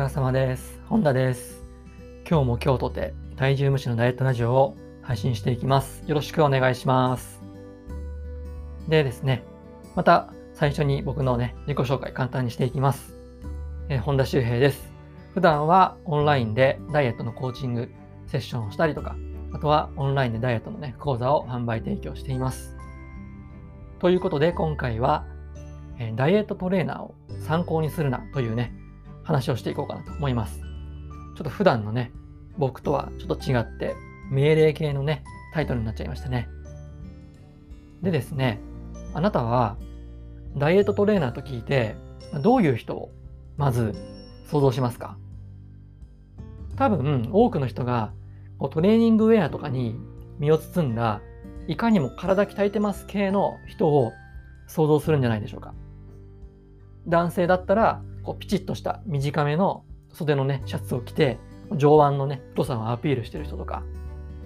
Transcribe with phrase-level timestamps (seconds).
[0.00, 0.80] 疲れ様です。
[0.88, 1.62] 本田です。
[2.26, 6.02] 今日も今日とて体重無視のダイエットラジオを配信していきます。
[6.06, 7.42] よろしくお願いします。
[8.88, 9.44] でですね、
[9.94, 13.14] また最初に僕のね、自己紹介簡単にしていきます。
[13.90, 14.90] えー、本田修平です。
[15.34, 17.90] 普段はオンラインでダイエットのコーチング
[18.26, 19.16] セッションをしたりとか、
[19.52, 22.74] あとはオンラインでダイエットのね、講座を販売提供しています。
[23.98, 25.26] ということで今回は、
[25.98, 27.14] えー、ダイエットトレーナーを
[27.46, 28.80] 参考にするなというね、
[29.30, 30.60] 話をしていこうかなと思います。
[30.60, 30.64] ちょ
[31.42, 32.10] っと普段のね、
[32.58, 33.94] 僕とはちょっと違って、
[34.30, 35.22] 命令系のね、
[35.54, 36.48] タイトルになっちゃいましたね。
[38.02, 38.60] でですね、
[39.14, 39.76] あなたは
[40.56, 41.94] ダイエットトレーナーと聞いて、
[42.42, 43.12] どういう人を
[43.56, 43.94] まず
[44.46, 45.16] 想像しますか？
[46.76, 48.12] 多分多くの人が
[48.70, 49.96] トレーニングウェアとかに
[50.38, 51.20] 身を包んだ
[51.68, 54.12] いかにも体鍛えてます系の人を
[54.66, 55.74] 想像するんじゃないでしょうか。
[57.06, 61.38] 男性だったらこうピチッとした短めの袖のねシャツを着て
[61.72, 63.82] 上腕のね太さをアピールしてる人とか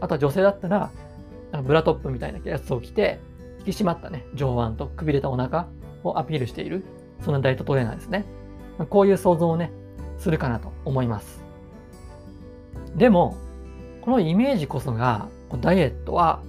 [0.00, 0.90] あとは女性だったら
[1.62, 3.20] ブラトップみたいなやつを着て
[3.60, 5.68] 引き締まったね上腕とくびれたお腹
[6.02, 6.84] をアピールしている
[7.22, 8.24] そんなダイエットトレーナーですね。
[8.88, 9.70] こういう想像をね
[10.16, 11.42] するかなと思います。
[12.96, 13.36] でも
[14.00, 15.28] このイメージこそが
[15.60, 16.40] ダイエットは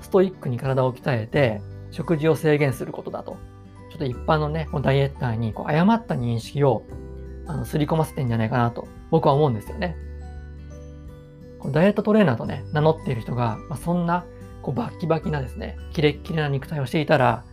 [0.00, 1.60] ストイックに体を鍛えて
[1.92, 3.36] 食事を制限することだと
[3.96, 6.84] っと一般のね、こダイエッターにこう誤った認識を
[7.46, 9.96] あの刷り込ませてんじゃないかなと僕は思うんですよね。
[11.58, 14.24] こダイエットトレーナーとね、名乗っている人が、まあ、そんな
[14.62, 17.44] こうバッキバキなですね、キレッキレな肉体をしていたら、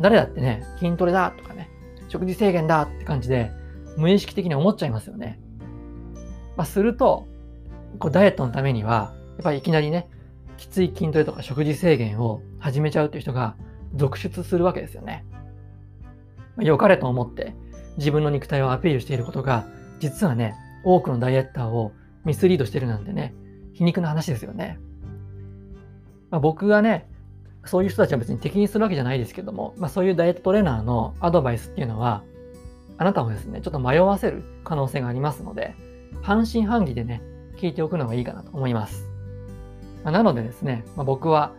[0.00, 1.70] 誰だってね、筋トレだとかね、
[2.08, 3.50] 食事制限だって感じで、
[3.96, 5.38] 無意識的に思っちゃいますよね。
[6.56, 7.28] まあ、すると、
[7.98, 10.08] こうダイエットのためには、やっぱりいきなりね、
[10.56, 13.56] きつい筋トレとか食事制限を始めちゃうという人が
[13.94, 15.24] 続出するわけですよね。
[16.58, 17.54] 良かれと思って
[17.96, 19.66] 自分の肉体をアピールしていることが、
[19.98, 21.92] 実はね、多くのダイエッターを
[22.24, 23.34] ミスリードしてるなんてね、
[23.72, 24.78] 皮肉な話ですよね。
[26.30, 27.08] まあ、僕がね、
[27.64, 32.24] そういう人たちは別に敵にするわけじゃないですけども、まあ、そういうダイエットトレーナーのアドバイスっていうのは、
[32.98, 35.74] あなたをですね、ちょっと迷わせる可能性がありますので、
[36.22, 37.22] 半信半疑でね、
[37.56, 39.08] 聞いておくのがいいかなと思います。
[40.04, 41.52] まあ、なのでですね、ま、僕は、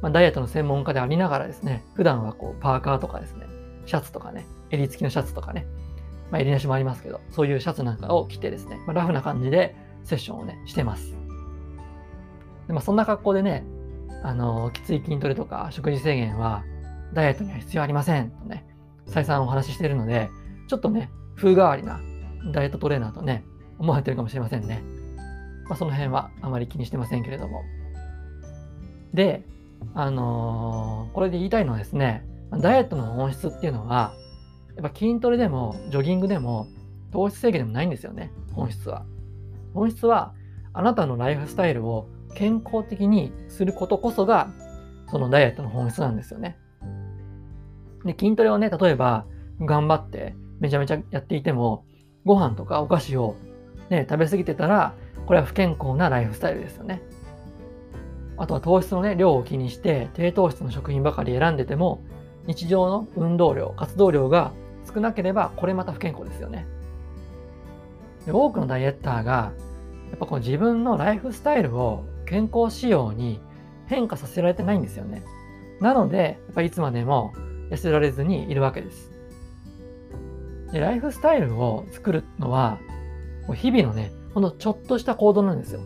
[0.00, 3.46] まダイエットの専門家でありながらですね、普段はこうパーカーとかですね、
[3.90, 5.66] シャツとかね、襟付きのシャツとかね、
[6.30, 9.74] まあ、襟なしもありますけど、そういうシャツなんかを着てですね、まあ、ラフな感じで
[10.04, 11.16] セッションをね、してます。
[12.68, 13.64] でまあ、そんな格好でね、
[14.22, 16.62] あの、きつい筋トレとか食事制限は
[17.12, 18.64] ダイエットには必要ありませんとね、
[19.06, 20.30] 再三お話ししているので、
[20.68, 22.00] ちょっとね、風変わりな
[22.52, 23.44] ダイエットトレーナーとね、
[23.80, 24.84] 思われてるかもしれませんね。
[25.68, 27.62] まあ、その辺はあまり気にしてませんけれども。
[29.14, 29.44] で、
[29.94, 32.24] あのー、これで言いたいのはですね、
[32.58, 34.14] ダイエットの本質っていうのは、
[34.76, 36.66] やっぱ筋トレでもジョギングでも
[37.12, 39.04] 糖質制限でもないんですよね、本質は。
[39.74, 40.34] 本質は、
[40.72, 44.50] あなたのライフスタイルを健康的にすることこそが、
[45.10, 46.58] そのダイエットの本質なんですよね。
[48.04, 49.26] で、筋トレをね、例えば、
[49.60, 51.84] 頑張ってめちゃめちゃやっていても、
[52.24, 53.36] ご飯とかお菓子を
[53.90, 54.94] ね、食べ過ぎてたら、
[55.26, 57.02] これは不健康なライフスタイルですよね。
[58.36, 62.00] あとは糖質のね、量を気にして、低糖質の食品ばかり選んでても、
[62.50, 64.52] 日常の運動量、活動量が
[64.92, 66.66] 少なければ、これまた不健康ですよね。
[68.26, 69.52] で多くのダイエッターが、
[70.10, 73.40] やっぱこの自分のライフスタイルを健康仕様に
[73.86, 75.22] 変化させられてないんですよね。
[75.80, 77.32] なので、やっぱいつまでも
[77.70, 79.12] 痩せられずにいるわけです。
[80.72, 82.80] でライフスタイルを作るのは、
[83.54, 85.82] 日々のね、このちょっとした行動なんですよ。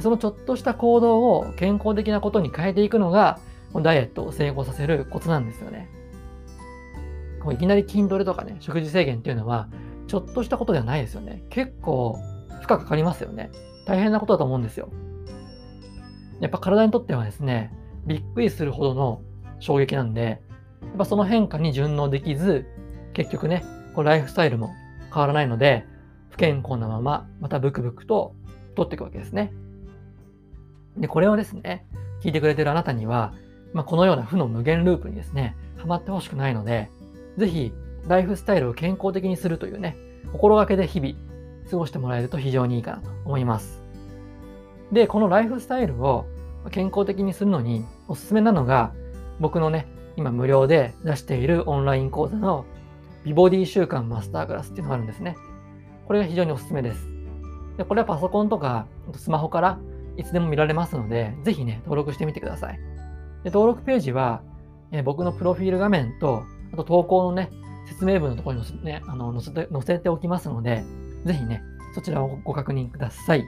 [0.00, 3.38] そのちょっとした行動を健康的なことに変えていくのが、
[3.82, 5.88] ダイエットを成功させるコツなんですよね。
[7.42, 9.68] こういきなり筋トレとかね、食事制限っていうのは、
[10.06, 11.42] ちょっとしたことではないですよね。
[11.50, 12.18] 結構
[12.60, 13.50] 負荷かかりますよね。
[13.86, 14.88] 大変なことだと思うんですよ。
[16.40, 17.72] やっぱ体にとってはですね、
[18.06, 19.22] びっくりするほどの
[19.58, 20.42] 衝撃なんで、
[20.82, 22.66] やっぱその変化に順応できず、
[23.12, 23.64] 結局ね、
[23.94, 24.70] こうライフスタイルも
[25.12, 25.86] 変わらないので、
[26.30, 28.34] 不健康なまま、またブクブクと
[28.70, 29.52] 太っていくわけですね。
[30.98, 31.86] で、これをですね、
[32.22, 33.32] 聞いてくれてるあなたには、
[33.76, 36.88] まあ、このような負の無限ループにですね、ハマってほしくないので、
[37.36, 37.74] ぜひ、
[38.08, 39.98] ライフスタイルを健康的にするというね、
[40.32, 41.14] 心がけで日々
[41.70, 43.82] 過ごしてもらえると非常にいいかなと思います。
[44.92, 46.24] で、このライフスタイルを
[46.70, 48.94] 健康的にするのにおすすめなのが、
[49.40, 49.86] 僕のね、
[50.16, 52.64] 今無料で出しているオンライン講座の
[53.26, 55.36] 美ボディ習慣マスタークラスっていうのがあるんですね。
[56.06, 57.06] これが非常におすすめです。
[57.76, 58.86] でこれはパソコンとか
[59.16, 59.78] スマホから
[60.16, 62.95] いつでも見られますので、ぜひね、登録してみてください。
[63.46, 64.42] で登録ページは、
[64.90, 67.48] えー、僕のプロフィール画面と、あと投稿のね、
[67.86, 70.82] 説明文のところに載せ,、ね、あの載せて載せておきますので、
[71.24, 71.62] ぜひね、
[71.94, 73.44] そちらをご確認ください。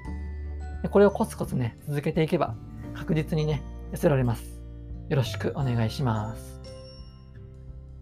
[0.84, 2.54] でこれをコツコツね、続けていけば、
[2.94, 3.60] 確実にね、
[3.90, 4.60] 痩せられます。
[5.08, 6.62] よろしくお願いします。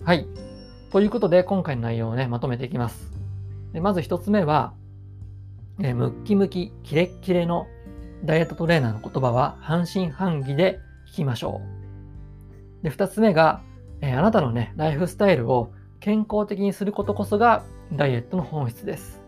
[0.05, 0.27] はい。
[0.93, 3.11] ということで、今回の内容をね、まとめていきます。
[3.73, 4.75] でまず1つ目は、
[5.81, 7.67] えムッキムキ、キレッキレの
[8.23, 10.79] ダイエットトレーナーの言葉は半信半疑で
[11.11, 11.76] 聞きましょう。
[12.87, 13.63] で、2つ目が、
[14.01, 19.21] えあなたのね、ライフスタイルを健康的にすることこそがダイエットの本質です。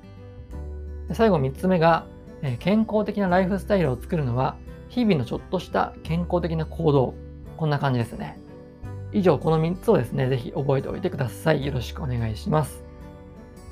[1.09, 2.07] で最後3つ目が、
[2.43, 4.55] え健康的なライフスタイルを作るのは
[4.91, 7.15] 日々のちょっとした健康的な行動。
[7.57, 8.39] こんな感じですね。
[9.13, 11.67] 以上、この3つをですね、ぜひ覚えておいてください。
[11.67, 12.85] よろしくお願いします。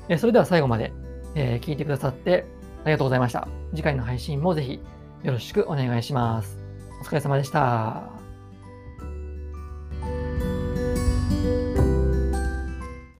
[0.09, 0.91] えそれでは最後まで、
[1.33, 2.45] え聞いてくださって
[2.83, 3.47] ありがとうございました。
[3.73, 4.81] 次回の配信もぜひ
[5.23, 6.59] よろしくお願いします。
[6.99, 8.16] お疲れ様でした。